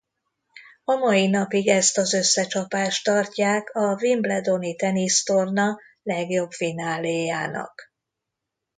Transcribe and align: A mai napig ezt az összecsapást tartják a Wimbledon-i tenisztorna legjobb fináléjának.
A 0.83 0.93
mai 0.95 1.27
napig 1.27 1.67
ezt 1.67 1.97
az 1.97 2.13
összecsapást 2.13 3.03
tartják 3.03 3.69
a 3.75 3.97
Wimbledon-i 4.01 4.75
tenisztorna 4.75 5.77
legjobb 6.03 6.51
fináléjának. 6.51 7.93